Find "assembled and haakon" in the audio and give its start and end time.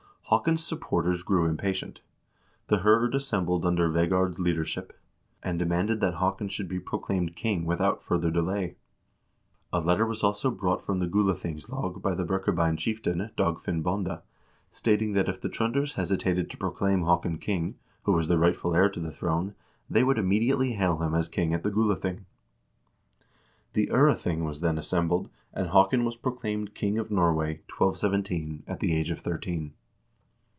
24.77-26.05